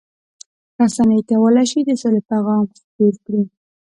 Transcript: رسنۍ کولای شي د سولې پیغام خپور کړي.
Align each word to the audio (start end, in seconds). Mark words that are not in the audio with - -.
رسنۍ 0.79 1.21
کولای 1.29 1.65
شي 1.71 1.79
د 1.83 1.89
سولې 2.01 2.21
پیغام 2.29 2.61
خپور 2.75 3.13
کړي. 3.25 3.43